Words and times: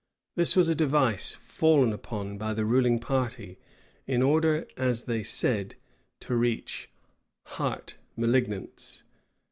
This 0.35 0.55
was 0.55 0.67
a 0.67 0.73
device 0.73 1.31
fallen 1.33 1.93
upon 1.93 2.39
by 2.39 2.55
the 2.55 2.65
ruling 2.65 2.97
party, 2.97 3.59
in 4.07 4.23
order, 4.23 4.67
as 4.75 5.03
they 5.03 5.21
said, 5.21 5.75
to 6.21 6.35
reach 6.35 6.89
"heart 7.45 7.97
malignants." 8.17 9.03